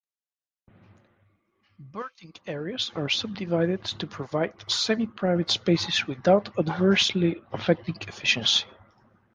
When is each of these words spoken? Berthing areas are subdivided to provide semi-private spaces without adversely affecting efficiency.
Berthing 1.79 2.33
areas 2.47 2.91
are 2.95 3.07
subdivided 3.07 3.83
to 3.83 4.07
provide 4.07 4.51
semi-private 4.67 5.51
spaces 5.51 6.07
without 6.07 6.57
adversely 6.57 7.39
affecting 7.53 7.97
efficiency. 8.07 8.65